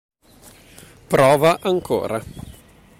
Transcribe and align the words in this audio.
Prova 1.11 1.59
ancora. 1.61 2.23